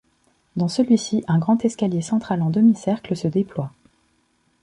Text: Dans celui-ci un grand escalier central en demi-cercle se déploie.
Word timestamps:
Dans 0.55 0.67
celui-ci 0.67 1.23
un 1.27 1.37
grand 1.37 1.63
escalier 1.63 2.01
central 2.01 2.41
en 2.41 2.49
demi-cercle 2.49 3.15
se 3.15 3.27
déploie. 3.27 3.69